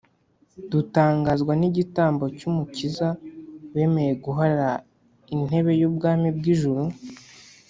.”.Dutangazwa 0.71 1.53
n’igitambo 1.59 2.25
cy’Umukiza 2.37 3.07
wemeye 3.73 4.13
guhara 4.25 4.69
intebe 5.33 5.71
y’Ubwami 5.79 6.27
bw’Ijuru 6.37 6.83